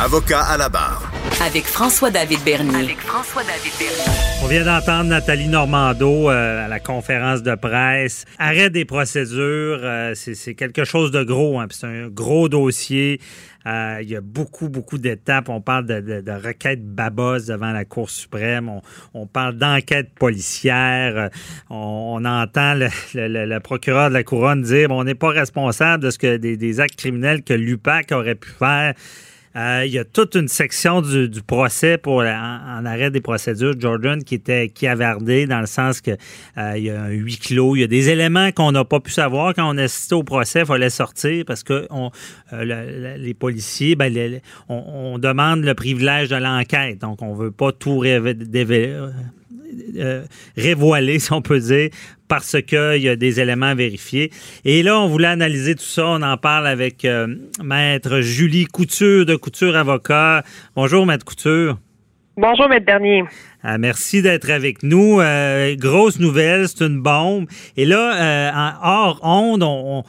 Avocat 0.00 0.42
à 0.42 0.56
la 0.56 0.68
barre. 0.68 1.10
Avec 1.44 1.64
François-David 1.64 2.38
Bernier. 2.44 2.96
On 4.44 4.46
vient 4.46 4.64
d'entendre 4.64 5.10
Nathalie 5.10 5.48
Normando 5.48 6.30
euh, 6.30 6.66
à 6.66 6.68
la 6.68 6.78
conférence 6.78 7.42
de 7.42 7.56
presse. 7.56 8.24
Arrêt 8.38 8.70
des 8.70 8.84
procédures, 8.84 9.80
euh, 9.82 10.14
c'est 10.14 10.54
quelque 10.54 10.84
chose 10.84 11.10
de 11.10 11.24
gros. 11.24 11.58
Hein, 11.58 11.66
c'est 11.70 11.86
un 11.88 12.06
gros 12.06 12.48
dossier. 12.48 13.20
Euh, 13.66 13.98
il 14.00 14.08
y 14.08 14.14
a 14.14 14.20
beaucoup, 14.20 14.68
beaucoup 14.68 14.98
d'étapes. 14.98 15.48
On 15.48 15.60
parle 15.60 15.86
de, 15.86 16.00
de, 16.00 16.20
de 16.20 16.32
requêtes 16.32 16.86
babos 16.86 17.46
devant 17.48 17.72
la 17.72 17.84
Cour 17.84 18.08
suprême. 18.08 18.70
On, 19.14 19.26
parle 19.26 19.56
d'enquête 19.56 20.14
policière. 20.14 21.28
On, 21.70 22.24
entend 22.24 22.74
le, 22.74 23.58
procureur 23.58 24.10
de 24.10 24.14
la 24.14 24.22
Couronne 24.22 24.62
dire 24.62 24.92
on 24.92 25.02
n'est 25.02 25.16
pas 25.16 25.30
responsable 25.30 26.04
de 26.04 26.10
ce 26.10 26.18
que 26.18 26.36
des, 26.36 26.56
des 26.56 26.78
actes 26.78 26.96
criminels 26.96 27.42
que 27.42 27.54
l'UPAC 27.54 28.12
aurait 28.12 28.36
pu 28.36 28.50
faire. 28.50 28.94
Euh, 29.58 29.84
il 29.84 29.92
y 29.92 29.98
a 29.98 30.04
toute 30.04 30.36
une 30.36 30.46
section 30.46 31.02
du, 31.02 31.42
procès 31.44 31.98
pour 31.98 32.20
en, 32.20 32.84
arrêt 32.84 33.10
des 33.10 33.20
procédures, 33.20 33.74
Jordan, 33.78 34.22
qui 34.22 34.36
était 34.36 34.68
qui 34.68 34.86
avardé 34.86 35.46
dans 35.46 35.60
le 35.60 35.66
sens 35.66 36.00
que 36.00 36.12
euh, 36.12 36.74
il 36.76 36.84
y 36.84 36.90
a 36.90 37.02
un 37.02 37.08
huis 37.08 37.38
clos. 37.38 37.74
Il 37.74 37.80
y 37.80 37.84
a 37.84 37.88
des 37.88 38.08
éléments 38.08 38.52
qu'on 38.52 38.70
n'a 38.70 38.84
pas 38.84 39.00
pu 39.00 39.10
savoir 39.10 39.54
quand 39.54 39.68
on 39.68 39.76
assistait 39.78 40.14
au 40.14 40.22
procès. 40.22 40.60
Il 40.60 40.66
fallait 40.66 40.90
sortir 40.90 41.44
parce 41.44 41.64
que 41.64 41.86
on, 41.90 42.10
euh, 42.52 43.16
les 43.16 43.34
policiers, 43.34 43.96
ben, 43.96 44.40
on, 44.68 45.18
demande 45.18 45.64
le 45.64 45.74
privilège 45.74 46.28
de 46.28 46.36
l'enquête. 46.36 47.00
Donc, 47.00 47.22
on 47.22 47.34
veut 47.34 47.50
pas 47.50 47.72
tout 47.72 47.98
révéler 47.98 48.96
si 51.18 51.32
on 51.32 51.42
peut 51.42 51.58
dire, 51.58 51.90
parce 52.28 52.56
qu'il 52.62 53.02
y 53.02 53.08
a 53.08 53.16
des 53.16 53.40
éléments 53.40 53.66
à 53.66 53.74
vérifier. 53.74 54.30
Et 54.64 54.82
là, 54.82 55.00
on 55.00 55.08
voulait 55.08 55.28
analyser 55.28 55.74
tout 55.74 55.82
ça. 55.82 56.06
On 56.06 56.22
en 56.22 56.36
parle 56.36 56.66
avec 56.66 57.04
euh, 57.04 57.26
Maître 57.62 58.20
Julie 58.20 58.66
Couture 58.66 59.26
de 59.26 59.34
Couture 59.34 59.76
Avocat. 59.76 60.44
Bonjour, 60.76 61.06
Maître 61.06 61.24
Couture. 61.24 61.78
Bonjour, 62.36 62.68
Maître 62.68 62.86
Bernier. 62.86 63.24
Ah, 63.62 63.78
merci 63.78 64.22
d'être 64.22 64.50
avec 64.50 64.82
nous. 64.84 65.20
Euh, 65.20 65.74
grosse 65.74 66.20
nouvelle, 66.20 66.68
c'est 66.68 66.84
une 66.84 67.00
bombe. 67.00 67.46
Et 67.76 67.84
là, 67.84 68.52
en 68.54 68.88
hors 68.88 69.20
onde, 69.22 69.62
on, 69.64 70.04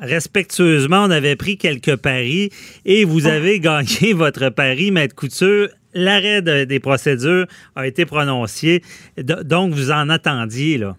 respectueusement, 0.00 1.04
on 1.04 1.10
avait 1.10 1.36
pris 1.36 1.58
quelques 1.58 1.96
paris 1.96 2.50
et 2.84 3.04
vous 3.04 3.26
oh. 3.26 3.30
avez 3.30 3.58
gagné 3.58 4.12
votre 4.12 4.48
pari, 4.50 4.90
Maître 4.92 5.14
Couture, 5.14 5.68
l'arrêt 5.94 6.42
des 6.66 6.80
procédures 6.80 7.46
a 7.74 7.86
été 7.86 8.06
prononcé. 8.06 8.82
donc, 9.18 9.72
vous 9.72 9.90
en 9.90 10.08
attendiez, 10.08 10.78
là. 10.78 10.96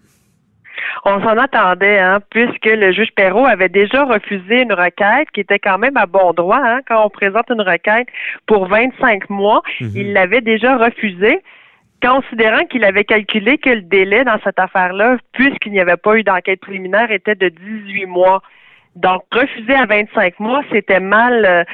On 1.04 1.20
s'en 1.22 1.36
attendait, 1.36 1.98
hein, 1.98 2.20
puisque 2.30 2.66
le 2.66 2.92
juge 2.92 3.12
Perrault 3.14 3.46
avait 3.46 3.68
déjà 3.68 4.04
refusé 4.04 4.62
une 4.62 4.72
requête 4.72 5.30
qui 5.32 5.40
était 5.40 5.58
quand 5.58 5.78
même 5.78 5.96
à 5.96 6.06
bon 6.06 6.32
droit. 6.32 6.60
Hein, 6.62 6.80
quand 6.86 7.04
on 7.04 7.10
présente 7.10 7.50
une 7.50 7.62
requête 7.62 8.08
pour 8.46 8.66
25 8.66 9.30
mois, 9.30 9.62
mhm. 9.80 9.92
il 9.94 10.12
l'avait 10.12 10.40
déjà 10.40 10.76
refusé 10.76 11.40
considérant 12.02 12.64
qu'il 12.66 12.84
avait 12.84 13.04
calculé 13.04 13.58
que 13.58 13.70
le 13.70 13.82
délai 13.82 14.24
dans 14.24 14.38
cette 14.44 14.58
affaire-là, 14.58 15.16
puisqu'il 15.32 15.72
n'y 15.72 15.80
avait 15.80 15.96
pas 15.96 16.16
eu 16.16 16.22
d'enquête 16.22 16.60
préliminaire, 16.60 17.10
était 17.10 17.34
de 17.34 17.48
18 17.48 18.06
mois. 18.06 18.42
Donc, 18.98 19.22
refuser 19.32 19.74
à 19.74 19.86
25 19.86 20.40
mois, 20.40 20.62
c'était 20.72 20.98
mal. 20.98 21.44
Euh, 21.44 21.64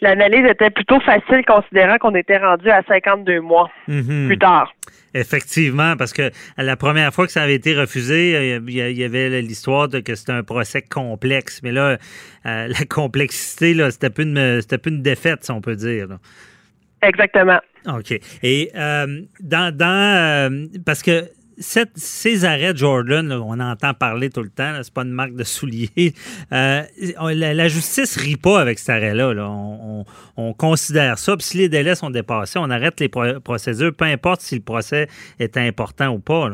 l'analyse 0.00 0.46
était 0.48 0.70
plutôt 0.70 1.00
facile 1.00 1.44
considérant 1.44 1.98
qu'on 1.98 2.14
était 2.14 2.38
rendu 2.38 2.70
à 2.70 2.82
52 2.86 3.40
mois 3.40 3.70
mhm. 3.88 4.28
plus 4.28 4.38
tard. 4.38 4.72
Effectivement, 5.12 5.96
parce 5.96 6.12
que 6.12 6.30
la 6.56 6.76
première 6.76 7.12
fois 7.12 7.26
que 7.26 7.32
ça 7.32 7.42
avait 7.42 7.56
été 7.56 7.74
refusé, 7.74 8.36
euh, 8.36 8.60
il 8.68 8.98
y 8.98 9.02
avait 9.02 9.42
l'histoire 9.42 9.88
de 9.88 9.98
que 9.98 10.14
c'était 10.14 10.32
un 10.32 10.44
procès 10.44 10.82
complexe. 10.82 11.60
Mais 11.64 11.72
là, 11.72 11.98
euh, 12.46 12.68
la 12.68 12.86
complexité, 12.88 13.74
là, 13.74 13.90
c'était 13.90 14.10
plus 14.10 14.24
une, 14.24 14.60
c'était 14.60 14.78
plus 14.78 14.92
une 14.92 15.02
défaite, 15.02 15.44
si 15.44 15.50
on 15.50 15.60
peut 15.60 15.74
dire. 15.74 16.06
Exactement. 17.02 17.58
OK. 17.88 18.12
Et 18.44 18.70
dans, 18.74 19.74
dans 19.74 20.68
parce 20.84 21.02
que 21.02 21.24
ces 21.60 22.44
arrêts 22.44 22.74
Jordan, 22.74 23.32
on 23.32 23.60
entend 23.60 23.94
parler 23.94 24.30
tout 24.30 24.42
le 24.42 24.50
temps, 24.50 24.72
c'est 24.82 24.92
pas 24.92 25.02
une 25.02 25.12
marque 25.12 25.34
de 25.34 25.44
soulier. 25.44 25.90
Euh, 26.52 26.82
la, 27.34 27.68
justice 27.68 28.16
rit 28.16 28.36
pas 28.36 28.60
avec 28.60 28.78
cet 28.78 28.90
arrêt-là. 28.90 29.32
On, 30.36 30.52
considère 30.54 31.18
ça. 31.18 31.36
Puis 31.36 31.46
si 31.46 31.58
les 31.58 31.68
délais 31.68 31.94
sont 31.94 32.10
dépassés, 32.10 32.58
on 32.58 32.70
arrête 32.70 32.98
les 32.98 33.08
procédures, 33.08 33.94
peu 33.94 34.04
importe 34.04 34.40
si 34.40 34.56
le 34.56 34.62
procès 34.62 35.06
est 35.38 35.56
important 35.56 36.08
ou 36.08 36.18
pas. 36.18 36.50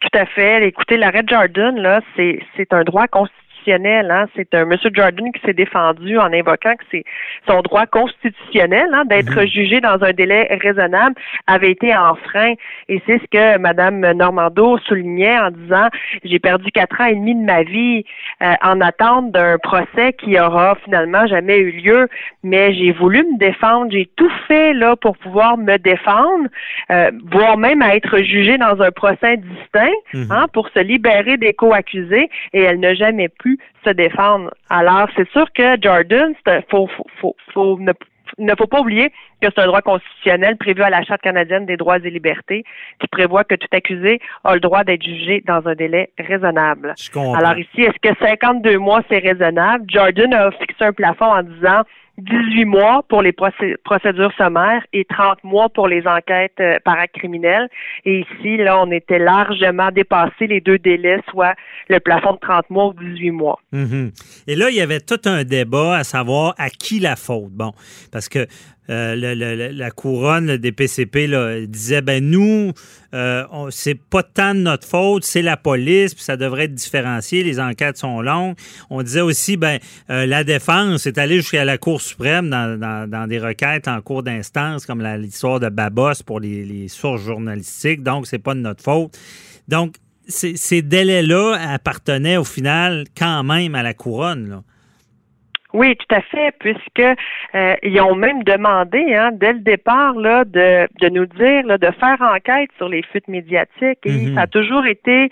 Tout 0.00 0.18
à 0.18 0.26
fait. 0.26 0.66
Écoutez, 0.66 0.96
l'arrêt 0.96 1.24
Jordan, 1.26 2.00
c'est 2.16 2.72
un 2.72 2.84
droit 2.84 3.06
constitutionnel 3.08 3.41
Hein. 3.68 4.26
C'est 4.36 4.54
un 4.54 4.64
Monsieur 4.64 4.90
Jordan 4.92 5.30
qui 5.32 5.40
s'est 5.44 5.52
défendu 5.52 6.18
en 6.18 6.32
invoquant 6.32 6.74
que 6.74 6.84
c'est 6.90 7.04
son 7.48 7.60
droit 7.60 7.86
constitutionnel 7.86 8.88
hein, 8.92 9.04
d'être 9.04 9.40
mhm. 9.40 9.46
jugé 9.46 9.80
dans 9.80 10.02
un 10.02 10.12
délai 10.12 10.48
raisonnable 10.60 11.14
avait 11.46 11.70
été 11.70 11.94
enfreint. 11.94 12.54
Et 12.88 13.00
c'est 13.06 13.18
ce 13.18 13.26
que 13.30 13.58
Madame 13.58 14.00
Normando 14.12 14.78
soulignait 14.78 15.38
en 15.38 15.50
disant 15.50 15.88
j'ai 16.24 16.38
perdu 16.38 16.70
quatre 16.72 17.00
ans 17.00 17.06
et 17.06 17.14
demi 17.14 17.34
de 17.34 17.44
ma 17.44 17.62
vie 17.62 18.04
euh, 18.42 18.54
en 18.62 18.80
attente 18.80 19.32
d'un 19.32 19.58
procès 19.58 20.12
qui 20.14 20.38
aura 20.38 20.76
finalement 20.84 21.26
jamais 21.26 21.58
eu 21.58 21.70
lieu. 21.72 22.08
Mais 22.42 22.74
j'ai 22.74 22.92
voulu 22.92 23.24
me 23.24 23.38
défendre, 23.38 23.90
j'ai 23.90 24.08
tout 24.16 24.30
fait 24.48 24.72
là 24.72 24.96
pour 24.96 25.16
pouvoir 25.18 25.56
me 25.56 25.76
défendre, 25.78 26.48
euh, 26.90 27.10
voire 27.30 27.56
même 27.56 27.82
à 27.82 27.94
être 27.94 28.18
jugé 28.18 28.58
dans 28.58 28.80
un 28.80 28.90
procès 28.90 29.36
distinct, 29.36 29.92
mhm. 30.14 30.26
hein, 30.30 30.46
pour 30.52 30.68
se 30.70 30.80
libérer 30.80 31.36
des 31.36 31.52
co-accusés. 31.52 32.28
Et 32.52 32.62
elle 32.62 32.80
n'a 32.80 32.94
jamais 32.94 33.28
pu 33.28 33.51
se 33.84 33.90
défendre. 33.90 34.50
Alors, 34.70 35.08
c'est 35.16 35.28
sûr 35.30 35.46
que 35.52 35.80
Jordan, 35.80 36.34
faut, 36.70 36.88
faut, 37.20 37.78
ne, 37.78 37.92
ne 38.38 38.54
faut 38.56 38.66
pas 38.66 38.80
oublier 38.80 39.10
que 39.40 39.48
c'est 39.54 39.60
un 39.60 39.66
droit 39.66 39.82
constitutionnel 39.82 40.56
prévu 40.56 40.82
à 40.82 40.90
la 40.90 41.02
Charte 41.02 41.22
canadienne 41.22 41.66
des 41.66 41.76
droits 41.76 41.98
et 41.98 42.10
libertés 42.10 42.64
qui 43.00 43.08
prévoit 43.08 43.44
que 43.44 43.54
tout 43.54 43.68
accusé 43.72 44.20
a 44.44 44.54
le 44.54 44.60
droit 44.60 44.84
d'être 44.84 45.02
jugé 45.02 45.42
dans 45.46 45.66
un 45.66 45.74
délai 45.74 46.10
raisonnable. 46.18 46.94
Alors 47.14 47.58
ici, 47.58 47.82
est-ce 47.82 47.98
que 48.00 48.16
52 48.24 48.78
mois, 48.78 49.02
c'est 49.10 49.18
raisonnable? 49.18 49.84
Jordan 49.88 50.32
a 50.34 50.50
fixé 50.52 50.84
un 50.84 50.92
plafond 50.92 51.26
en 51.26 51.42
disant 51.42 51.82
18 52.18 52.64
mois 52.66 53.02
pour 53.08 53.22
les 53.22 53.32
procédures 53.32 54.32
sommaires 54.36 54.84
et 54.92 55.04
30 55.04 55.42
mois 55.44 55.68
pour 55.70 55.88
les 55.88 56.06
enquêtes 56.06 56.52
euh, 56.60 56.78
paracriminelles. 56.84 57.68
Et 58.04 58.20
ici, 58.20 58.58
là, 58.58 58.82
on 58.82 58.90
était 58.90 59.18
largement 59.18 59.90
dépassé 59.90 60.46
les 60.46 60.60
deux 60.60 60.78
délais, 60.78 61.20
soit 61.30 61.54
le 61.88 62.00
plafond 62.00 62.34
de 62.34 62.38
30 62.38 62.68
mois 62.70 62.88
ou 62.88 62.92
18 62.92 63.30
mois. 63.30 63.58
Mm-hmm. 63.72 64.44
Et 64.46 64.56
là, 64.56 64.68
il 64.68 64.76
y 64.76 64.80
avait 64.82 65.00
tout 65.00 65.20
un 65.24 65.44
débat 65.44 65.96
à 65.96 66.04
savoir 66.04 66.54
à 66.58 66.68
qui 66.68 67.00
la 67.00 67.16
faute. 67.16 67.50
Bon, 67.50 67.72
parce 68.12 68.28
que 68.28 68.46
euh, 68.90 69.70
la 69.72 69.90
couronne 69.92 70.56
des 70.56 70.72
PCP 70.72 71.28
là, 71.28 71.60
disait 71.66 72.02
ben 72.02 72.24
nous, 72.24 72.72
euh, 73.14 73.44
c'est 73.70 73.94
pas 73.94 74.24
tant 74.24 74.54
de 74.54 74.60
notre 74.60 74.88
faute, 74.88 75.24
c'est 75.24 75.42
la 75.42 75.56
police, 75.56 76.14
puis 76.14 76.24
ça 76.24 76.36
devrait 76.36 76.64
être 76.64 76.74
différencié, 76.74 77.44
les 77.44 77.60
enquêtes 77.60 77.96
sont 77.96 78.20
longues. 78.20 78.56
On 78.90 79.02
disait 79.02 79.20
aussi 79.20 79.56
ben 79.56 79.78
euh, 80.10 80.26
la 80.26 80.42
défense 80.42 81.06
est 81.06 81.16
allée 81.18 81.36
jusqu'à 81.36 81.64
la 81.64 81.78
Cour 81.78 82.00
suprême 82.00 82.50
dans, 82.50 83.26
des 83.28 83.38
requêtes 83.38 83.86
en 83.86 84.00
cours 84.00 84.24
d'instance, 84.24 84.84
comme 84.84 85.02
l'histoire 85.16 85.60
de 85.60 85.68
Babos 85.68 86.24
pour 86.26 86.40
les, 86.40 86.88
sources 86.88 87.22
journalistiques, 87.22 88.02
donc 88.02 88.26
c'est 88.26 88.40
pas 88.40 88.54
de 88.54 88.60
notre 88.60 88.82
faute. 88.82 89.16
Donc, 89.68 89.94
ces 90.26 90.82
délais-là 90.82 91.56
appartenaient 91.72 92.36
au 92.36 92.44
final 92.44 93.04
quand 93.16 93.44
même 93.44 93.74
à 93.74 93.82
la 93.82 93.94
couronne. 93.94 94.62
Oui, 95.72 95.96
tout 95.96 96.14
à 96.14 96.20
fait, 96.20 96.54
puisque 96.58 97.00
euh, 97.54 97.74
ils 97.82 98.00
ont 98.00 98.14
même 98.14 98.42
demandé, 98.42 99.14
hein, 99.14 99.30
dès 99.32 99.54
le 99.54 99.60
départ, 99.60 100.14
là, 100.14 100.44
de, 100.44 100.86
de 101.00 101.08
nous 101.08 101.26
dire, 101.26 101.66
là, 101.66 101.78
de 101.78 101.90
faire 101.92 102.20
enquête 102.20 102.70
sur 102.76 102.88
les 102.88 103.02
fuites 103.02 103.28
médiatiques. 103.28 104.00
Et 104.04 104.12
mhm. 104.12 104.34
ça 104.34 104.42
a 104.42 104.46
toujours 104.46 104.86
été, 104.86 105.30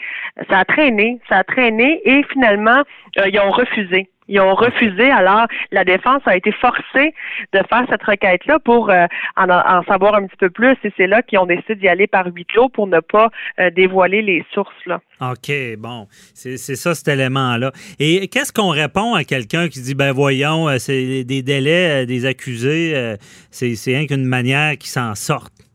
ça 0.48 0.60
a 0.60 0.64
traîné, 0.64 1.18
ça 1.28 1.38
a 1.38 1.44
traîné, 1.44 2.00
et 2.04 2.22
finalement, 2.32 2.82
euh, 3.18 3.28
ils 3.28 3.38
ont 3.40 3.50
refusé. 3.50 4.08
Ils 4.30 4.40
ont 4.40 4.54
refusé. 4.54 5.10
Alors, 5.10 5.46
la 5.72 5.84
défense 5.84 6.22
a 6.24 6.36
été 6.36 6.52
forcée 6.52 7.12
de 7.52 7.58
faire 7.68 7.84
cette 7.90 8.02
requête-là 8.04 8.60
pour 8.60 8.88
euh, 8.88 9.06
en, 9.36 9.82
savoir 9.82 10.14
un 10.14 10.26
petit 10.26 10.36
peu 10.36 10.50
plus. 10.50 10.76
Et 10.84 10.92
c'est 10.96 11.08
là 11.08 11.20
qu'ils 11.20 11.40
ont 11.40 11.46
décidé 11.46 11.74
d'y 11.74 11.88
aller 11.88 12.06
par 12.06 12.26
huis 12.32 12.44
clos 12.44 12.68
pour 12.68 12.86
ne 12.86 13.00
pas 13.00 13.30
euh, 13.58 13.70
dévoiler 13.70 14.22
les 14.22 14.44
sources. 14.54 14.86
Là. 14.86 15.00
OK, 15.20 15.50
bon. 15.78 16.06
C'est 16.32 16.56
ça, 16.56 16.94
cet 16.94 17.08
élément-là. 17.08 17.72
Et 17.98 18.28
qu'est-ce 18.28 18.52
qu'on 18.52 18.68
répond 18.68 19.14
à 19.14 19.24
quelqu'un 19.24 19.68
qui 19.68 19.82
dit, 19.82 19.96
ben 19.96 20.12
voyons, 20.12 20.68
euh, 20.68 20.78
c'est 20.78 21.24
des 21.24 21.42
délais 21.42 22.06
des 22.06 22.24
accusés, 22.24 23.16
c'est 23.50 23.74
rien 23.86 24.06
qu'une 24.06 24.24
manière 24.24 24.78
qu'ils 24.78 24.90
s'en 24.90 25.16
sortent? 25.16 25.69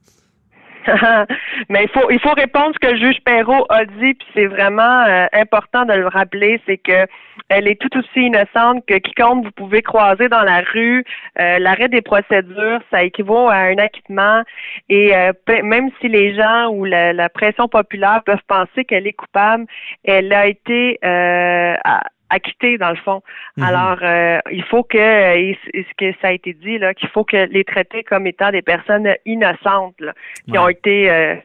Mais 1.69 1.83
il 1.83 1.89
faut 1.89 2.09
il 2.09 2.19
faut 2.19 2.33
répondre 2.33 2.73
ce 2.73 2.87
que 2.87 2.93
le 2.93 2.97
juge 2.97 3.21
Perrault 3.23 3.65
a 3.69 3.85
dit, 3.85 4.13
puis 4.13 4.27
c'est 4.33 4.47
vraiment 4.47 5.27
important 5.33 5.85
de 5.85 5.93
le 5.93 6.07
rappeler, 6.07 6.61
c'est 6.65 6.77
que 6.77 7.07
elle 7.49 7.67
est 7.67 7.79
tout 7.79 7.95
aussi 7.97 8.25
innocente 8.25 8.85
que 8.87 8.97
quiconque 8.97 9.45
vous 9.45 9.51
pouvez 9.51 9.81
croiser 9.81 10.29
dans 10.29 10.41
la 10.41 10.61
rue. 10.61 11.03
Euh, 11.39 11.59
l'arrêt 11.59 11.89
des 11.89 12.01
procédures, 12.01 12.79
ça 12.91 13.03
équivaut 13.03 13.47
à 13.47 13.55
un 13.55 13.77
acquittement. 13.77 14.41
Et 14.89 15.15
euh, 15.15 15.31
même 15.63 15.89
si 16.01 16.07
les 16.07 16.35
gens 16.35 16.69
ou 16.69 16.85
la, 16.85 17.29
pression 17.29 17.67
populaire 17.67 18.21
peuvent 18.25 18.37
penser 18.47 18.85
qu'elle 18.85 19.07
est 19.07 19.13
coupable, 19.13 19.65
elle 20.03 20.31
a 20.31 20.47
été 20.47 20.99
euh, 21.03 21.75
acquittés 22.35 22.77
dans 22.77 22.89
le 22.91 22.95
fond. 22.97 23.21
Mhm. 23.57 23.63
Alors, 23.63 23.97
euh, 24.01 24.39
il 24.51 24.63
faut 24.63 24.83
que, 24.83 24.97
et 24.97 25.57
ce 25.73 25.93
que 25.97 26.11
ça 26.21 26.27
a 26.29 26.31
été 26.33 26.53
dit 26.53 26.77
là, 26.77 26.93
qu'il 26.93 27.09
faut 27.09 27.23
que 27.23 27.37
les 27.51 27.63
traiter 27.63 28.03
comme 28.03 28.27
étant 28.27 28.51
des 28.51 28.61
personnes 28.61 29.07
innocentes 29.25 29.99
là, 29.99 30.13
qui 30.45 30.51
Ouais. 30.51 30.57
ont 30.59 30.69
été 30.69 31.09
euh, 31.09 31.35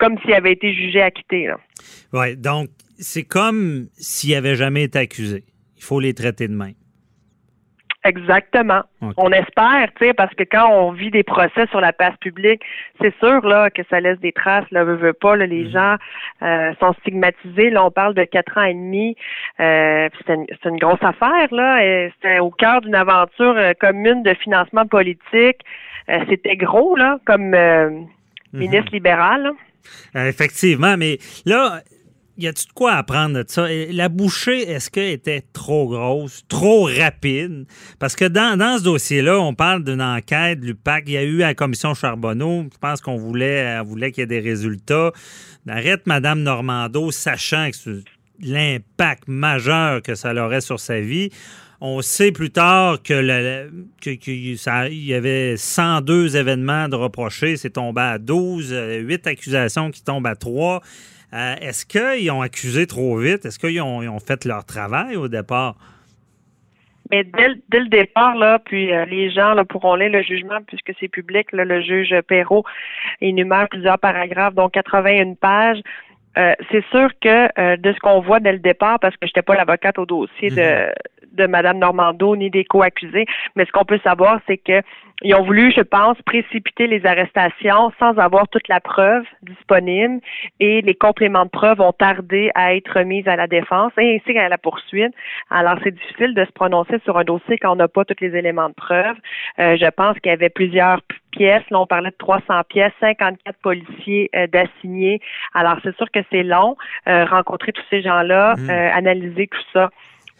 comme 0.00 0.18
s'ils 0.20 0.34
avaient 0.34 0.52
été 0.52 0.72
jugés 0.72 1.02
acquittés. 1.02 1.50
Oui, 2.12 2.36
donc 2.36 2.68
c'est 2.98 3.24
comme 3.24 3.86
s'ils 3.94 4.34
n'avaient 4.34 4.56
jamais 4.56 4.84
été 4.84 4.98
accusés. 4.98 5.44
Il 5.76 5.82
faut 5.84 6.00
les 6.00 6.14
traiter 6.14 6.48
de 6.48 6.54
même. 6.54 6.74
Exactement. 8.08 8.82
On 9.16 9.30
espère, 9.32 9.88
tu 9.98 10.06
sais, 10.06 10.14
parce 10.14 10.34
que 10.34 10.42
quand 10.44 10.68
on 10.70 10.92
vit 10.92 11.10
des 11.10 11.22
procès 11.22 11.66
sur 11.70 11.80
la 11.80 11.92
place 11.92 12.16
publique, 12.20 12.62
c'est 13.00 13.14
sûr 13.18 13.46
là 13.46 13.70
que 13.70 13.82
ça 13.90 14.00
laisse 14.00 14.18
des 14.20 14.32
traces. 14.32 14.64
Là, 14.70 14.84
veut, 14.84 14.96
veut 14.96 15.12
pas. 15.12 15.36
Là, 15.36 15.46
les 15.46 15.64
Mhm. 15.64 15.70
gens 15.70 15.96
euh, 16.42 16.72
sont 16.80 16.92
stigmatisés. 17.00 17.70
Là, 17.70 17.84
on 17.84 17.90
parle 17.90 18.14
de 18.14 18.24
quatre 18.24 18.56
ans 18.58 18.64
et 18.64 18.74
demi. 18.74 19.16
Euh, 19.60 20.08
c'est 20.26 20.34
une, 20.70 20.76
grosse 20.78 21.02
affaire 21.02 21.48
là. 21.52 22.08
C'était 22.14 22.38
au 22.40 22.50
cœur 22.50 22.80
d'une 22.80 22.94
aventure 22.94 23.54
euh, 23.56 23.72
commune 23.78 24.22
de 24.22 24.34
financement 24.34 24.86
politique. 24.86 25.58
C'était 26.28 26.56
gros 26.56 26.96
là, 26.96 27.18
comme 27.26 27.52
euh, 27.54 27.90
ministre 28.52 28.92
libéral. 28.92 29.42
là. 30.14 30.28
Effectivement, 30.28 30.96
mais 30.96 31.18
là, 31.44 31.80
y 32.38 32.46
a-tu 32.46 32.66
de 32.66 32.72
quoi 32.72 32.92
apprendre 32.94 33.42
de 33.42 33.44
ça? 33.46 33.66
La 33.90 34.08
bouchée, 34.08 34.70
est-ce 34.70 34.90
qu'elle 34.90 35.10
était 35.10 35.42
trop 35.52 35.88
grosse, 35.88 36.44
trop 36.48 36.84
rapide? 36.84 37.66
Parce 37.98 38.14
que 38.14 38.24
dans, 38.24 38.56
dans 38.56 38.78
ce 38.78 38.84
dossier-là, 38.84 39.38
on 39.40 39.54
parle 39.54 39.82
d'une 39.82 40.00
enquête, 40.00 40.60
l'UPAC. 40.62 41.04
Il 41.08 41.12
y 41.12 41.16
a 41.16 41.24
eu 41.24 41.42
à 41.42 41.48
la 41.48 41.54
commission 41.54 41.94
Charbonneau, 41.94 42.66
je 42.72 42.78
pense 42.78 43.00
qu'on 43.00 43.16
voulait, 43.16 43.80
qu'il 44.12 44.18
y 44.18 44.20
ait 44.20 44.26
des 44.26 44.40
résultats. 44.40 45.12
Arrête 45.68 46.06
Mme 46.06 46.42
Normando, 46.42 47.10
sachant 47.10 47.70
que 47.70 48.02
l'impact 48.40 49.24
majeur 49.26 50.00
que 50.00 50.14
ça 50.14 50.32
aurait 50.32 50.60
sur 50.60 50.78
sa 50.78 51.00
vie. 51.00 51.30
On 51.80 52.02
sait 52.02 52.32
plus 52.32 52.50
tard 52.50 53.02
que, 53.02 53.22
y 54.90 55.14
avait 55.14 55.56
102 55.56 56.36
événements 56.36 56.88
de 56.88 56.96
reprochés, 56.96 57.56
c'est 57.56 57.70
tombé 57.70 58.00
à 58.00 58.18
12, 58.18 58.72
euh, 58.72 58.98
8 58.98 59.26
accusations 59.28 59.90
qui 59.92 60.02
tombent 60.02 60.26
à 60.26 60.34
3. 60.34 60.82
Euh, 61.34 61.54
Est-ce 61.60 61.84
qu'ils 61.84 62.30
ont 62.30 62.40
accusé 62.40 62.86
trop 62.86 63.16
vite? 63.18 63.44
Est-ce 63.44 63.58
qu'ils 63.58 63.80
ont, 63.82 64.18
fait 64.20 64.44
leur 64.44 64.64
travail 64.64 65.16
au 65.16 65.28
départ? 65.28 65.76
Mais 67.10 67.24
dès, 67.24 67.48
le- 67.48 67.60
dès 67.70 67.80
le 67.80 67.88
départ, 67.88 68.34
là, 68.36 68.58
puis 68.58 68.92
euh, 68.92 69.04
les 69.06 69.30
gens 69.30 69.54
pourront 69.68 69.94
lire 69.94 70.10
le 70.10 70.22
jugement 70.22 70.58
puisque 70.66 70.92
c'est 71.00 71.08
public. 71.08 71.48
Le 71.52 71.80
juge 71.80 72.14
Perrault 72.26 72.64
énumère 73.20 73.68
plusieurs 73.70 73.98
paragraphes, 73.98 74.54
dont 74.54 74.68
81 74.68 75.34
pages. 75.34 75.80
Euh, 76.36 76.54
c'est 76.70 76.84
sûr 76.90 77.08
que 77.20 77.48
euh, 77.58 77.76
de 77.76 77.92
ce 77.92 77.98
qu'on 78.00 78.20
voit 78.20 78.40
dès 78.40 78.52
le 78.52 78.58
départ, 78.58 78.98
parce 79.00 79.14
que 79.16 79.26
je 79.26 79.30
n'étais 79.30 79.42
pas 79.42 79.56
l'avocate 79.56 79.98
au 79.98 80.06
dossier 80.06 80.50
de, 80.50 80.92
de 81.32 81.46
Mme 81.46 81.78
Normando 81.78 82.36
ni 82.36 82.50
des 82.50 82.64
co-accusés, 82.64 83.26
mais 83.56 83.64
ce 83.64 83.72
qu'on 83.72 83.84
peut 83.84 84.00
savoir, 84.04 84.40
c'est 84.46 84.58
que 84.58 84.82
ils 85.22 85.34
ont 85.34 85.42
voulu, 85.42 85.72
je 85.72 85.80
pense, 85.80 86.16
précipiter 86.22 86.86
les 86.86 87.04
arrestations 87.04 87.90
sans 87.98 88.16
avoir 88.18 88.46
toute 88.48 88.68
la 88.68 88.78
preuve 88.78 89.24
disponible 89.42 90.20
et 90.60 90.80
les 90.80 90.94
compléments 90.94 91.44
de 91.44 91.50
preuve 91.50 91.80
ont 91.80 91.92
tardé 91.92 92.50
à 92.54 92.76
être 92.76 93.00
mis 93.00 93.28
à 93.28 93.34
la 93.34 93.48
défense 93.48 93.92
et 93.98 94.14
ainsi 94.14 94.32
qu'à 94.32 94.48
la 94.48 94.58
poursuite. 94.58 95.12
Alors, 95.50 95.76
c'est 95.82 95.90
difficile 95.90 96.34
de 96.34 96.44
se 96.44 96.52
prononcer 96.52 97.00
sur 97.04 97.18
un 97.18 97.24
dossier 97.24 97.58
quand 97.58 97.72
on 97.72 97.76
n'a 97.76 97.88
pas 97.88 98.04
tous 98.04 98.20
les 98.20 98.36
éléments 98.36 98.68
de 98.68 98.74
preuve. 98.74 99.16
Euh, 99.58 99.76
je 99.76 99.90
pense 99.90 100.16
qu'il 100.20 100.30
y 100.30 100.34
avait 100.34 100.50
plusieurs 100.50 101.00
pièces. 101.38 101.62
Là, 101.70 101.80
on 101.80 101.86
parlait 101.86 102.10
de 102.10 102.16
300 102.18 102.42
pièces, 102.68 102.92
54 103.00 103.56
policiers 103.62 104.28
euh, 104.34 104.46
d'assignés. 104.48 105.20
Alors, 105.54 105.76
c'est 105.82 105.96
sûr 105.96 106.10
que 106.10 106.20
c'est 106.30 106.42
long, 106.42 106.76
euh, 107.08 107.24
rencontrer 107.24 107.72
tous 107.72 107.84
ces 107.90 108.02
gens-là, 108.02 108.54
Mhm. 108.56 108.70
euh, 108.70 108.90
analyser 109.02 109.46
tout 109.46 109.66
ça. 109.72 109.90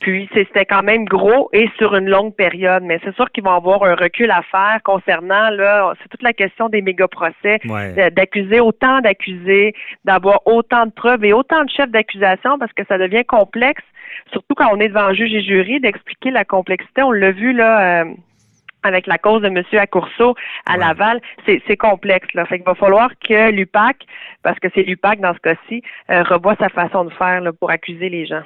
Puis 0.00 0.28
c'est- 0.32 0.46
c'était 0.48 0.64
quand 0.64 0.84
même 0.84 1.04
gros 1.06 1.48
et 1.52 1.68
sur 1.76 1.96
une 1.96 2.08
longue 2.08 2.32
période, 2.36 2.84
mais 2.84 3.00
c'est 3.02 3.14
sûr 3.16 3.28
qu'ils 3.32 3.42
vont 3.42 3.56
avoir 3.62 3.82
un 3.82 3.96
recul 3.96 4.30
à 4.30 4.42
faire 4.42 4.78
concernant 4.84 5.50
là, 5.50 5.92
c'est 6.00 6.08
toute 6.08 6.22
la 6.22 6.32
question 6.32 6.68
des 6.68 6.82
méga 6.82 7.08
procès, 7.08 7.58
Ouais. 7.68 8.10
d'accuser 8.12 8.60
autant 8.60 9.00
d'accusés, 9.00 9.74
d'avoir 10.04 10.38
autant 10.46 10.86
de 10.86 10.92
preuves 10.92 11.24
et 11.24 11.32
autant 11.32 11.64
de 11.64 11.70
chefs 11.70 11.90
d'accusation 11.90 12.60
parce 12.60 12.72
que 12.74 12.84
ça 12.88 12.96
devient 12.96 13.24
complexe, 13.24 13.82
surtout 14.30 14.54
quand 14.56 14.68
on 14.72 14.78
est 14.78 14.88
devant 14.88 15.12
juge 15.14 15.34
et 15.34 15.42
jury, 15.42 15.80
d'expliquer 15.80 16.30
la 16.30 16.44
complexité. 16.44 17.02
On 17.02 17.10
l'a 17.10 17.32
vu 17.32 17.52
là. 17.52 18.02
euh, 18.02 18.04
avec 18.82 19.06
la 19.06 19.18
cause 19.18 19.42
de 19.42 19.48
M. 19.48 19.62
Accourceau 19.78 20.34
à 20.66 20.72
Ouais. 20.72 20.78
Laval, 20.78 21.20
c'est 21.46 21.62
c'est 21.66 21.76
complexe. 21.76 22.28
Là. 22.34 22.46
Fait 22.46 22.58
qu'il 22.58 22.66
va 22.66 22.74
falloir 22.74 23.10
que 23.18 23.50
l'UPAC, 23.50 23.96
parce 24.42 24.58
que 24.58 24.68
c'est 24.74 24.82
l'UPAC 24.82 25.20
dans 25.20 25.34
ce 25.34 25.40
cas-ci, 25.40 25.82
euh, 26.10 26.22
revoie 26.22 26.56
sa 26.56 26.68
façon 26.68 27.04
de 27.04 27.10
faire 27.10 27.40
là, 27.40 27.52
pour 27.52 27.70
accuser 27.70 28.08
les 28.08 28.26
gens. 28.26 28.42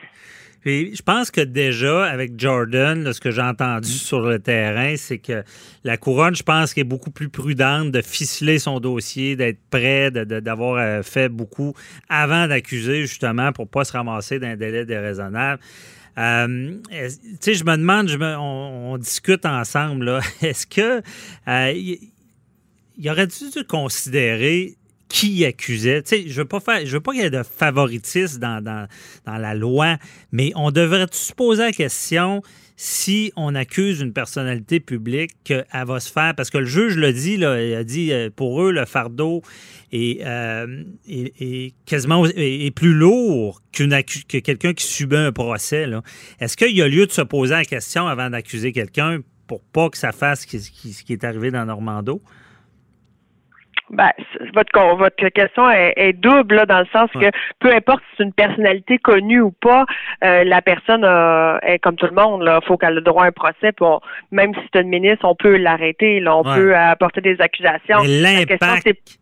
Puis, 0.63 0.95
je 0.95 1.03
pense 1.03 1.31
que 1.31 1.41
déjà, 1.41 2.05
avec 2.07 2.39
Jordan, 2.39 3.03
là, 3.03 3.13
ce 3.13 3.21
que 3.21 3.31
j'ai 3.31 3.43
entendu 3.43 3.91
sur 3.91 4.21
le 4.21 4.39
terrain, 4.39 4.95
c'est 4.97 5.19
que 5.19 5.43
la 5.85 5.97
couronne, 5.97 6.37
je 6.37 6.43
pense 6.45 6.73
qu'elle 6.73 6.83
est 6.83 6.85
beaucoup 6.85 7.11
plus 7.11 7.29
prudente 7.29 7.91
de 7.91 8.01
ficeler 8.01 8.59
son 8.61 8.79
dossier, 8.81 9.35
d'être 9.37 9.59
prêt, 9.71 10.11
de- 10.13 10.23
de- 10.25 10.41
d'avoir 10.41 10.77
euh, 10.79 11.03
fait 11.03 11.29
beaucoup 11.29 11.75
avant 12.09 12.47
d'accuser, 12.47 13.03
justement, 13.03 13.53
pour 13.53 13.69
pas 13.69 13.85
se 13.85 13.93
ramasser 13.93 14.39
d'un 14.39 14.57
délai 14.57 14.85
déraisonnable. 14.87 15.61
Euh, 16.19 16.75
tu 16.91 17.37
sais, 17.41 17.55
je 17.55 17.65
me 17.65 17.77
demande, 17.77 18.09
je 18.09 18.19
me- 18.19 18.37
on, 18.37 18.93
on 18.93 18.99
discute 18.99 19.45
ensemble, 19.47 20.05
là, 20.05 20.21
est-ce 20.43 20.67
que 20.67 21.03
euh, 21.49 21.73
il 21.75 21.99
il 22.99 23.09
aurait 23.11 23.27
dû 23.27 23.65
considérer 23.67 24.75
qui 25.13 25.45
accusait. 25.45 26.03
Tu 26.03 26.09
sais, 26.09 26.25
je 26.27 26.41
veux 26.41 26.47
pas 26.47 26.59
veux 26.59 27.01
pas 27.01 27.13
qu'il 27.13 27.21
y 27.21 27.25
ait 27.25 27.31
de 27.31 27.43
favoritisme 27.43 28.41
dans, 28.41 28.65
dans, 28.65 28.89
la 29.27 29.55
loi, 29.55 29.99
mais 30.33 30.53
on 30.57 30.71
devrait 30.71 31.07
se 31.13 31.35
poser 31.35 31.65
la 31.65 31.73
question 31.73 32.43
si 32.77 33.31
on 33.37 33.55
accuse 33.55 34.01
une 34.01 34.15
personnalité 34.15 34.81
publique 34.81 35.33
qu'elle 35.45 35.67
va 35.87 36.01
se 36.01 36.11
faire, 36.11 36.35
parce 36.35 36.49
que 36.49 36.57
le 36.57 36.65
juge 36.65 36.97
l'a 36.97 37.13
dit, 37.13 37.35
il 37.35 37.45
a 37.45 37.85
dit 37.85 38.11
euh, 38.11 38.31
pour 38.35 38.63
eux, 38.63 38.73
le 38.73 38.87
fardeau 38.87 39.43
est, 39.93 40.25
euh, 40.25 40.83
quasiment 41.85 42.25
est, 42.25 42.75
plus 42.75 42.95
lourd 42.95 43.61
qu'une 43.71 43.95
que 44.03 44.39
quelqu'un 44.39 44.73
qui 44.73 44.87
subit 44.87 45.17
un 45.17 45.31
procès. 45.31 45.87
Est-ce 46.41 46.57
qu'il 46.57 46.75
y 46.75 46.81
a 46.81 46.89
lieu 46.89 47.07
de 47.07 47.13
se 47.13 47.21
poser 47.21 47.53
la 47.53 47.65
question 47.67 48.07
avant 48.07 48.31
d'accuser 48.31 48.73
quelqu'un 48.73 49.19
pour 49.47 49.61
pas 49.61 49.91
que 49.91 49.99
ça 49.99 50.13
fasse 50.13 50.47
ce 50.47 51.03
qui 51.03 51.13
est 51.13 51.25
arrivé 51.25 51.51
dans 51.51 51.67
Normando? 51.67 52.23
Ben, 53.93 54.11
votre, 54.55 54.73
con- 54.73 54.97
votre 54.97 55.29
question 55.29 55.71
est, 55.71 55.93
est 55.97 56.13
double 56.15 56.55
là, 56.57 56.65
dans 56.67 56.81
le 56.81 56.87
sens 56.93 57.11
que 57.13 57.31
peu 57.61 57.71
importe 57.75 58.01
si 58.11 58.17
c'est 58.17 58.23
une 58.25 58.33
personnalité 58.33 58.97
connue 58.99 59.43
ou 59.43 59.51
pas, 59.51 59.85
euh, 60.25 60.45
la 60.45 60.63
personne 60.63 61.05
euh, 61.05 61.59
est 61.63 61.79
comme 61.79 61.97
tout 61.97 62.07
le 62.07 62.13
monde. 62.15 62.43
Il 62.43 62.67
faut 62.67 62.79
qu'elle 62.79 62.93
ait 62.93 62.95
le 62.95 63.01
droit 63.03 63.25
à 63.25 63.27
un 63.29 63.33
procès. 63.33 63.73
Puis 63.73 63.83
on- 63.85 64.01
même 64.31 64.55
si 64.55 64.61
c'est 64.73 64.81
une 64.81 64.89
ministre, 64.89 65.27
on 65.27 65.35
peut 65.35 65.57
l'arrêter. 65.59 66.21
là, 66.21 66.37
On 66.39 66.43
Ouais. 66.43 66.55
peut 66.57 66.75
apporter 66.75 67.21
des 67.21 67.39
accusations. 67.41 67.99
L'impact 68.05 69.19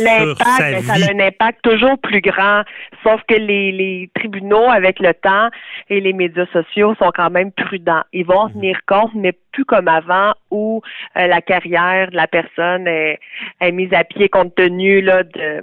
L'impact, 0.00 0.58
ben, 0.58 0.82
ça 0.82 0.94
a 0.94 1.14
un 1.14 1.20
impact 1.20 1.62
toujours 1.62 1.98
plus 1.98 2.20
grand. 2.20 2.62
Sauf 3.02 3.20
que 3.28 3.34
les, 3.34 3.72
les 3.72 4.10
tribunaux, 4.14 4.70
avec 4.70 4.98
le 5.00 5.12
temps 5.12 5.48
et 5.90 6.00
les 6.00 6.12
médias 6.12 6.46
sociaux, 6.52 6.94
sont 6.94 7.10
quand 7.14 7.30
même 7.30 7.52
prudents. 7.52 8.02
Ils 8.12 8.24
vont 8.24 8.46
Mhm. 8.48 8.52
tenir 8.54 8.80
compte, 8.86 9.10
mais 9.14 9.32
plus 9.52 9.64
comme 9.64 9.88
avant, 9.88 10.32
où 10.50 10.80
euh, 11.16 11.26
la 11.26 11.40
carrière 11.42 12.10
de 12.10 12.16
la 12.16 12.26
personne 12.26 12.86
est, 12.86 13.18
est 13.60 13.72
mise 13.72 13.92
à 13.92 14.04
pied 14.04 14.28
compte 14.28 14.54
tenu 14.54 15.00
là, 15.02 15.22
de, 15.24 15.62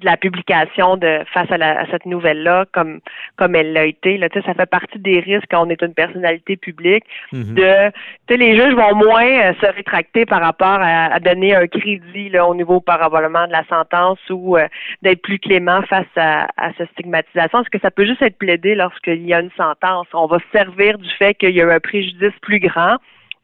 de 0.00 0.06
la 0.06 0.16
publication 0.16 0.96
de 0.96 1.20
face 1.32 1.50
à, 1.52 1.58
la- 1.58 1.80
à 1.80 1.86
cette 1.90 2.06
nouvelle-là, 2.06 2.66
comme 2.72 3.00
comme 3.36 3.54
elle 3.54 3.72
l'a 3.72 3.84
été. 3.84 4.16
Là, 4.18 4.28
Tu 4.28 4.40
sais, 4.40 4.46
ça 4.46 4.54
fait 4.54 4.66
partie 4.70 4.98
des 4.98 5.20
risques 5.20 5.46
quand 5.50 5.66
on 5.66 5.70
est 5.70 5.82
une 5.82 5.94
personnalité 5.94 6.56
publique 6.56 7.04
Mhm. 7.32 7.54
de 7.54 7.90
tu 7.90 7.94
sais, 8.28 8.36
les 8.36 8.56
juges 8.56 8.74
vont 8.74 8.94
moins 8.94 9.24
euh, 9.26 9.52
se 9.60 9.66
rétracter 9.66 10.26
par 10.26 10.40
rapport 10.40 10.78
à, 10.80 11.06
à 11.14 11.20
donner 11.20 11.54
un 11.54 11.66
crédit 11.66 12.28
là, 12.30 12.46
au 12.46 12.54
niveau 12.54 12.80
probablement 12.80 13.46
de 13.46 13.52
la 13.52 13.64
sentence 13.64 14.18
ou 14.30 14.56
euh, 14.56 14.66
d'être 15.02 15.22
plus 15.22 15.38
clément 15.38 15.82
face 15.82 16.06
à, 16.16 16.48
à 16.56 16.72
cette 16.76 16.90
stigmatisation. 16.92 17.58
Parce 17.58 17.68
que 17.68 17.78
ça 17.80 17.90
peut 17.90 18.06
juste 18.06 18.22
être 18.22 18.38
plaidé 18.38 18.74
lorsqu'il 18.74 19.26
y 19.26 19.34
a 19.34 19.40
une 19.40 19.50
sentence? 19.56 20.06
On 20.14 20.26
va 20.26 20.38
se 20.38 20.58
servir 20.58 20.98
du 20.98 21.08
fait 21.18 21.34
qu'il 21.34 21.50
y 21.50 21.60
a 21.60 21.64
eu 21.64 21.70
un 21.70 21.80
préjudice 21.80 22.32
plus 22.42 22.58
grand 22.60 22.96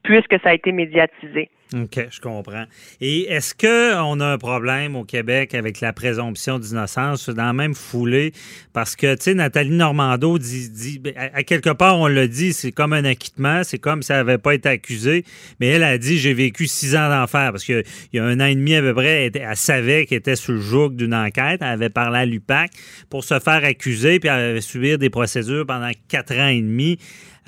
puisque 0.03 0.39
ça 0.43 0.51
a 0.51 0.55
été 0.55 0.73
médiatisé. 0.73 1.49
OK, 1.75 2.06
je 2.11 2.20
comprends. 2.20 2.64
Et 3.00 3.23
est-ce 3.23 3.52
qu'on 3.52 4.20
a 4.20 4.25
un 4.25 4.38
problème 4.38 4.94
au 4.94 5.02
Québec 5.02 5.52
avec 5.52 5.80
la 5.80 5.92
présomption 5.92 6.61
d'innocence 6.61 7.28
dans 7.28 7.46
la 7.46 7.52
même 7.52 7.75
foulée? 7.75 8.32
Parce 8.73 8.94
que, 8.94 9.16
tu 9.16 9.23
sais, 9.23 9.35
Nathalie 9.35 9.70
Normando 9.70 10.38
dit, 10.38 10.70
dit 10.70 11.00
ben, 11.00 11.12
à, 11.16 11.42
quelque 11.42 11.70
part, 11.70 11.99
on 11.99 12.06
l'a 12.06 12.28
dit, 12.28 12.52
c'est 12.52 12.70
comme 12.70 12.92
un 12.92 13.04
acquittement, 13.04 13.64
c'est 13.64 13.78
comme 13.78 14.02
si 14.02 14.12
elle 14.12 14.18
n'avait 14.18 14.38
pas 14.38 14.54
été 14.54 14.68
accusée, 14.68 15.25
mais 15.58 15.66
elle 15.66 15.82
a 15.82 15.99
dit, 15.99 16.18
j'ai 16.18 16.35
vécu 16.35 16.68
six 16.68 16.94
ans 16.94 17.08
d'enfer, 17.08 17.50
parce 17.50 17.64
qu'il 17.64 17.82
y 18.12 18.20
a 18.20 18.25
un 18.25 18.38
an 18.38 18.46
et 18.46 18.54
demi 18.54 18.76
à 18.76 18.80
peu 18.80 18.94
près, 18.94 19.32
elle 19.35 19.56
savait 19.56 20.06
qu'elle 20.06 20.18
était 20.18 20.37
sous 20.37 20.52
le 20.52 20.61
joug 20.61 20.90
d'une 20.90 21.14
enquête, 21.14 21.62
elle 21.62 21.66
avait 21.66 21.90
parlé 21.90 22.18
à 22.20 22.26
l'UPAC 22.26 22.70
pour 23.11 23.25
se 23.25 23.40
faire 23.40 23.64
accuser, 23.64 24.20
puis 24.20 24.28
elle 24.28 24.50
avait 24.50 24.61
subir 24.61 24.99
des 24.99 25.11
procédures 25.11 25.66
pendant 25.66 25.90
quatre 26.06 26.35
ans 26.35 26.49
et 26.49 26.61
demi. 26.61 26.99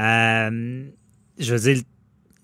Euh, 0.01 0.83
je 1.39 1.55
veux 1.55 1.73
dire, 1.73 1.83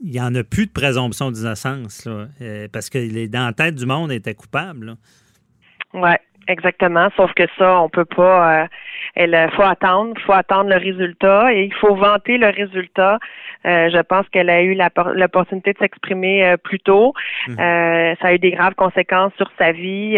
il 0.05 0.11
n'y 0.11 0.21
en 0.21 0.35
a 0.35 0.45
plus 0.45 0.67
de 0.67 0.73
présomption 0.73 1.31
d'innocence, 1.31 2.07
euh, 2.07 2.69
parce 2.71 2.91
que 2.91 2.99
les, 2.99 3.27
dans 3.27 3.47
la 3.47 3.53
tête 3.53 3.75
du 3.75 3.87
monde, 3.87 4.13
était 4.13 4.35
coupable. 4.35 4.97
Ouais. 5.95 6.19
Exactement, 6.47 7.09
sauf 7.17 7.33
que 7.33 7.45
ça, 7.59 7.81
on 7.81 7.89
peut 7.89 8.05
pas. 8.05 8.65
Euh, 8.65 8.67
il 9.17 9.51
faut 9.57 9.63
attendre, 9.63 10.13
faut 10.27 10.35
attendre 10.35 10.69
le 10.69 10.77
résultat 10.77 11.51
et 11.55 11.65
il 11.65 11.75
faut 11.75 11.95
vanter 11.95 12.37
le 12.37 12.49
résultat. 12.49 13.19
Euh, 13.67 13.91
je 13.91 14.01
pense 14.03 14.29
qu'elle 14.29 14.51
a 14.51 14.63
eu 14.63 14.77
l'opportunité 15.15 15.73
de 15.73 15.79
s'exprimer 15.79 16.45
euh, 16.45 16.57
plus 16.57 16.81
tôt. 16.81 17.13
Mhm. 17.49 17.57
ça 17.57 18.29
a 18.29 18.33
eu 18.35 18.39
des 18.39 18.51
graves 18.51 18.75
conséquences 18.75 19.33
sur 19.37 19.51
sa 19.59 19.73
vie. 19.73 20.17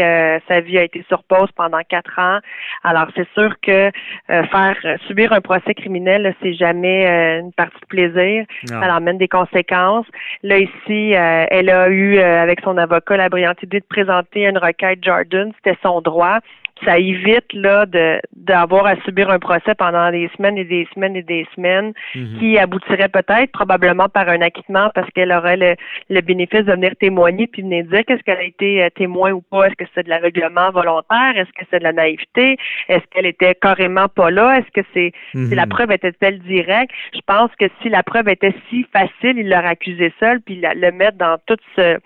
sa 0.49 0.61
vie 0.61 0.79
a 0.79 0.83
été 0.83 1.05
sur 1.09 1.23
pause 1.25 1.51
pendant 1.57 1.81
quatre 1.89 2.19
ans. 2.19 2.39
Alors 2.85 3.07
c'est 3.15 3.29
sûr 3.35 3.55
que 3.61 3.91
faire 4.29 4.77
subir 5.07 5.33
un 5.33 5.41
procès 5.41 5.75
criminel, 5.75 6.35
c'est 6.43 6.55
jamais 6.55 7.07
une 7.41 7.53
partie 7.53 7.81
de 7.81 7.87
plaisir. 7.87 8.45
Ça 8.67 8.95
amène 8.95 9.19
des 9.19 9.29
conséquences. 9.29 10.07
Là 10.43 10.59
ici, 10.59 11.13
elle 11.13 11.71
a 11.71 11.89
eu 11.89 12.19
avec 12.19 12.61
son 12.63 12.77
avocat 12.77 13.17
la 13.17 13.29
brillante 13.29 13.63
idée 13.63 13.81
de 13.81 13.87
présenter 13.89 14.47
une 14.47 14.59
requête 14.59 15.03
Jordan. 15.03 15.53
C'était 15.57 15.79
son 15.83 16.01
droit 16.01 16.41
ça 16.85 16.99
évite 16.99 17.53
là 17.53 17.87
de 17.87 18.21
d'avoir 18.35 18.87
à 18.87 18.97
subir 19.05 19.31
un 19.31 19.39
procès 19.39 19.75
pendant 19.75 20.11
des 20.11 20.31
semaines 20.37 20.59
et 20.59 20.65
des 20.65 20.87
semaines 20.95 21.17
et 21.17 21.23
des 21.23 21.47
semaines 21.55 21.93
mhm. 22.15 22.39
qui 22.39 22.59
aboutirait 22.59 23.09
peut-être 23.09 23.51
probablement 23.53 24.09
par 24.09 24.29
un 24.29 24.41
acquittement 24.41 24.91
parce 24.95 25.11
qu'elle 25.11 25.33
aurait 25.33 25.57
le, 26.11 26.21
bénéfice 26.21 26.65
de 26.65 26.73
venir 26.73 26.93
témoigner 27.01 27.47
puis 27.47 27.63
venir 27.63 27.85
dire 27.87 28.05
qu'est-ce 28.07 28.23
qu'elle 28.23 28.39
a 28.39 28.45
été 28.45 28.85
euh, 28.85 28.91
témoin 28.91 29.33
ou 29.33 29.41
pas. 29.41 29.67
Est-ce 29.67 29.77
que 29.77 29.85
c'est 29.95 30.05
de 30.05 30.11
l'aveuglement 30.11 30.71
volontaire? 30.71 31.37
Est-ce 31.37 31.51
que 31.53 31.65
c'est 31.71 31.79
de 31.79 31.85
la 31.85 31.93
naïveté? 31.93 32.57
Est-ce 32.89 33.05
qu'elle 33.11 33.27
était 33.27 33.55
carrément 33.55 34.09
pas 34.09 34.31
là? 34.31 34.59
Est-ce 34.59 34.71
que 34.81 34.87
c'est 34.93 35.13
si 35.35 35.55
la 35.55 35.65
mhm. 35.65 35.71
preuve 35.71 35.93
était-elle 35.93 36.39
directe? 36.41 36.93
Je 37.15 37.21
pense 37.27 37.51
que 37.59 37.67
si 37.83 37.89
la 37.89 38.03
preuve 38.03 38.29
était 38.29 38.55
si 38.71 38.87
facile 38.93 39.39
il 39.39 39.49
l'aurait 39.49 39.69
accusé 39.69 40.13
seul 40.21 40.41
puis 40.41 40.61
le 40.63 40.91
mettre 40.93 41.19
dans 41.19 41.39
tout 41.47 41.57
ce 41.75 41.99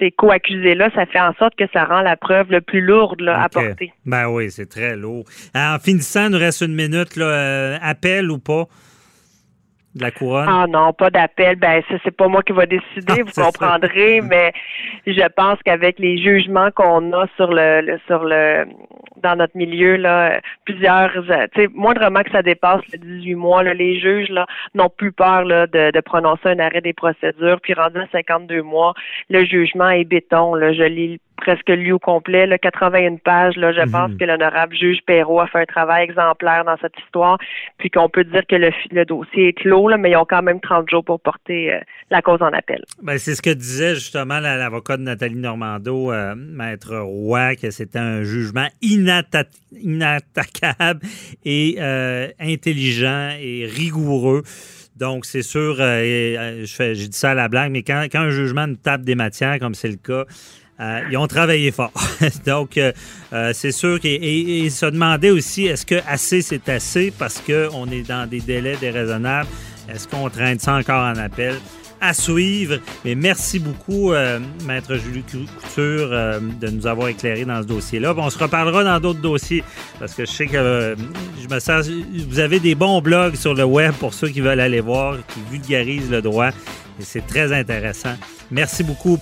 ces 0.00 0.10
co-accusés-là, 0.10 0.90
ça 0.94 1.06
fait 1.06 1.20
en 1.20 1.32
sorte 1.34 1.54
que 1.54 1.64
ça 1.72 1.84
rend 1.84 2.00
la 2.00 2.16
preuve 2.16 2.50
le 2.50 2.60
plus 2.60 2.80
lourde 2.80 3.22
à 3.28 3.48
porter. 3.48 3.92
Ben 4.06 4.28
oui, 4.28 4.50
c'est 4.50 4.68
très 4.68 4.96
lourd. 4.96 5.24
En 5.54 5.78
finissant, 5.78 6.26
il 6.26 6.32
nous 6.32 6.38
reste 6.38 6.62
une 6.62 6.74
minute. 6.74 7.16
Là, 7.16 7.26
euh, 7.26 7.78
appel 7.80 8.30
ou 8.30 8.38
pas? 8.38 8.64
De 9.94 10.02
la 10.02 10.10
couronne? 10.10 10.46
Ah 10.48 10.66
non, 10.68 10.92
pas 10.92 11.10
d'appel. 11.10 11.56
Ben 11.56 11.82
ça, 11.88 11.96
c'est 12.04 12.16
pas 12.16 12.28
moi 12.28 12.42
qui 12.42 12.52
va 12.52 12.66
décider, 12.66 13.22
vous 13.22 13.42
comprendrez, 13.42 14.20
mais 14.22 14.52
je 15.06 15.26
pense 15.28 15.58
qu'avec 15.64 15.98
les 15.98 16.18
jugements 16.18 16.70
qu'on 16.70 17.12
a 17.12 17.26
sur 17.36 17.52
le, 17.52 17.98
sur 18.06 18.24
le 18.24 18.66
dans 19.22 19.36
notre 19.36 19.56
milieu, 19.56 19.96
là, 19.96 20.40
plusieurs 20.64 21.12
tu 21.12 21.60
sais, 21.60 21.68
moindrement 21.74 22.22
que 22.22 22.30
ça 22.30 22.42
dépasse 22.42 22.80
les 22.92 22.98
18 22.98 23.34
mois, 23.34 23.62
là, 23.62 23.74
les 23.74 24.00
juges 24.00 24.30
là, 24.30 24.46
n'ont 24.74 24.88
plus 24.88 25.12
peur 25.12 25.44
là, 25.44 25.66
de, 25.66 25.90
de 25.90 26.00
prononcer 26.00 26.48
un 26.48 26.58
arrêt 26.58 26.80
des 26.80 26.92
procédures. 26.92 27.60
Puis 27.60 27.74
rendu 27.74 27.98
à 27.98 28.06
52 28.12 28.62
mois, 28.62 28.94
le 29.28 29.44
jugement 29.44 29.90
est 29.90 30.04
béton. 30.04 30.54
Là, 30.54 30.72
je 30.72 30.84
lis 30.84 31.20
presque 31.40 31.68
lu 31.68 31.92
au 31.92 31.98
complet, 31.98 32.46
là, 32.46 32.58
81 32.58 33.16
pages. 33.16 33.56
Là, 33.56 33.72
je 33.72 33.90
pense 33.90 34.10
mhm. 34.10 34.18
que 34.18 34.24
l'honorable 34.24 34.76
juge 34.76 34.98
Perrault 35.06 35.40
a 35.40 35.46
fait 35.46 35.60
un 35.60 35.66
travail 35.66 36.04
exemplaire 36.04 36.64
dans 36.64 36.76
cette 36.80 36.94
histoire, 37.04 37.38
puis 37.78 37.90
qu'on 37.90 38.08
peut 38.08 38.24
dire 38.24 38.42
que 38.48 38.56
le, 38.56 38.70
le 38.92 39.04
dossier 39.04 39.48
est 39.48 39.52
clos, 39.54 39.88
là, 39.88 39.96
mais 39.96 40.10
ils 40.10 40.16
ont 40.16 40.26
quand 40.28 40.42
même 40.42 40.60
30 40.60 40.88
jours 40.88 41.04
pour 41.04 41.20
porter 41.20 41.72
euh, 41.72 41.80
la 42.10 42.22
cause 42.22 42.42
en 42.42 42.52
appel. 42.52 42.84
Ben, 43.02 43.18
c'est 43.18 43.34
ce 43.34 43.42
que 43.42 43.50
disait 43.50 43.94
justement 43.94 44.40
l'avocat 44.40 44.96
de 44.96 45.02
Nathalie 45.02 45.36
Normando, 45.36 46.12
euh, 46.12 46.34
Maître 46.36 46.96
Roy, 46.98 47.56
que 47.56 47.70
c'était 47.70 47.98
un 47.98 48.22
jugement 48.22 48.68
inattaquable 48.82 51.00
et 51.44 51.76
euh, 51.78 52.28
intelligent 52.38 53.30
et 53.40 53.66
rigoureux. 53.66 54.42
Donc, 54.96 55.24
c'est 55.24 55.42
sûr, 55.42 55.76
j'ai 55.78 56.94
dit 56.94 57.08
ça 57.12 57.30
à 57.30 57.34
la 57.34 57.48
blague, 57.48 57.72
mais 57.72 57.82
quand, 57.82 58.04
quand 58.12 58.20
un 58.20 58.30
jugement 58.30 58.66
ne 58.66 58.74
tape 58.74 59.00
des 59.00 59.14
matières, 59.14 59.58
comme 59.58 59.72
c'est 59.72 59.88
le 59.88 59.96
cas, 59.96 60.26
euh, 60.80 61.00
ils 61.10 61.16
ont 61.18 61.26
travaillé 61.26 61.70
fort. 61.72 61.92
Donc, 62.46 62.78
euh, 62.78 62.92
euh, 63.32 63.52
c'est 63.52 63.72
sûr 63.72 64.00
qu'ils 64.00 64.70
se 64.72 64.86
demandaient 64.86 65.30
aussi 65.30 65.66
est-ce 65.66 65.84
que 65.84 65.96
assez 66.08 66.40
c'est 66.40 66.68
assez 66.68 67.10
parce 67.10 67.40
qu'on 67.40 67.86
est 67.90 68.08
dans 68.08 68.28
des 68.28 68.40
délais 68.40 68.76
déraisonnables? 68.80 69.48
Est-ce 69.92 70.08
qu'on 70.08 70.30
traîne 70.30 70.58
ça 70.58 70.74
encore 70.74 71.04
en 71.04 71.16
appel? 71.16 71.56
À 72.02 72.14
suivre. 72.14 72.78
Mais 73.04 73.14
merci 73.14 73.58
beaucoup, 73.58 74.14
Maître 74.66 74.96
Julie 74.96 75.22
Couture, 75.22 76.08
de 76.08 76.68
nous 76.70 76.86
avoir 76.86 77.08
éclairé 77.08 77.44
dans 77.44 77.60
ce 77.60 77.66
dossier-là. 77.66 78.14
on 78.16 78.30
se 78.30 78.38
reparlera 78.38 78.82
dans 78.84 78.98
d'autres 79.00 79.20
dossiers 79.20 79.62
parce 79.98 80.14
que 80.14 80.24
je 80.24 80.30
sais 80.30 80.46
que 80.46 80.96
je 81.42 81.54
me 81.54 81.60
sens. 81.60 81.90
Vous 82.26 82.38
avez 82.38 82.58
des 82.58 82.74
bons 82.74 83.02
blogs 83.02 83.34
sur 83.34 83.52
le 83.52 83.64
web 83.64 83.92
pour 83.96 84.14
ceux 84.14 84.28
qui 84.28 84.40
veulent 84.40 84.60
aller 84.60 84.80
voir, 84.80 85.18
qui 85.28 85.40
vulgarisent 85.50 86.10
le 86.10 86.22
droit. 86.22 86.48
Et 86.98 87.02
c'est 87.02 87.26
très 87.26 87.52
intéressant. 87.52 88.14
Merci 88.50 88.82
beaucoup. 88.82 89.18